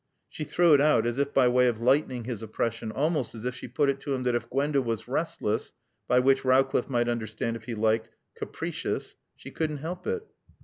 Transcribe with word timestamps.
She 0.31 0.45
threw 0.45 0.73
it 0.73 0.81
out 0.81 1.05
as 1.05 1.19
if 1.19 1.31
by 1.31 1.47
way 1.47 1.67
of 1.67 1.79
lightening 1.79 2.23
his 2.23 2.41
oppression, 2.41 2.91
almost 2.91 3.35
as 3.35 3.45
if 3.45 3.53
she 3.53 3.67
put 3.67 3.87
it 3.87 3.99
to 3.99 4.15
him 4.15 4.23
that 4.23 4.33
if 4.33 4.49
Gwenda 4.49 4.81
was 4.81 5.07
restless 5.07 5.73
(by 6.07 6.17
which 6.17 6.43
Rowcliffe 6.43 6.89
might 6.89 7.07
understand, 7.07 7.55
if 7.55 7.65
he 7.65 7.75
liked, 7.75 8.09
capricious) 8.35 9.13
she 9.35 9.51
couldn't 9.51 9.77
help 9.77 10.07
it. 10.07 10.23